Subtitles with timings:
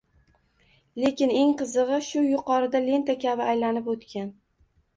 [1.03, 4.37] Lekin, eng qizig‘i, shu yuqorida lenta kabi aylanib o‘tgan